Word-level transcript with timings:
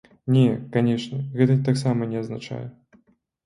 Не, 0.35 0.45
канечне, 0.75 1.21
гэта 1.41 1.59
таксама 1.69 2.11
не 2.17 2.25
азначае. 2.25 2.67